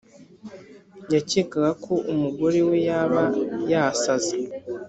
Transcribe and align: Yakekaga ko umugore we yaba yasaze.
Yakekaga 1.13 1.71
ko 1.83 1.93
umugore 2.13 2.59
we 2.67 2.77
yaba 2.87 3.23
yasaze. 3.71 4.35